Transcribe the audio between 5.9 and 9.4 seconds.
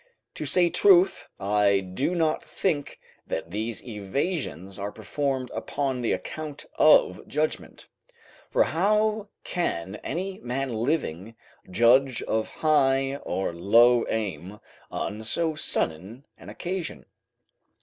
the account of judgment; for how